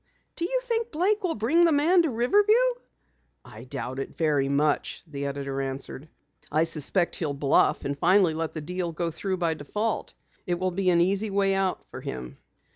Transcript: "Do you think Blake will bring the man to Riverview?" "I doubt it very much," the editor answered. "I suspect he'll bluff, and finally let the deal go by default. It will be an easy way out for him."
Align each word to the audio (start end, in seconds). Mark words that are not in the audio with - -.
"Do 0.35 0.45
you 0.45 0.59
think 0.63 0.89
Blake 0.89 1.23
will 1.23 1.35
bring 1.35 1.63
the 1.63 1.71
man 1.71 2.01
to 2.01 2.09
Riverview?" 2.09 2.55
"I 3.45 3.65
doubt 3.65 3.99
it 3.99 4.17
very 4.17 4.49
much," 4.49 5.03
the 5.05 5.27
editor 5.27 5.61
answered. 5.61 6.09
"I 6.51 6.63
suspect 6.63 7.17
he'll 7.17 7.35
bluff, 7.35 7.85
and 7.85 7.95
finally 7.95 8.33
let 8.33 8.53
the 8.53 8.61
deal 8.61 8.93
go 8.93 9.11
by 9.37 9.53
default. 9.53 10.15
It 10.47 10.57
will 10.57 10.71
be 10.71 10.89
an 10.89 11.01
easy 11.01 11.29
way 11.29 11.53
out 11.53 11.85
for 11.87 12.01
him." 12.01 12.39